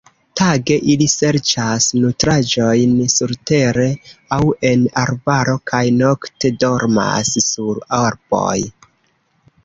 [0.39, 3.85] Tage ili serĉas nutraĵojn surtere
[4.37, 4.39] aŭ
[4.69, 8.57] en arbaro kaj nokte dormas sur arboj.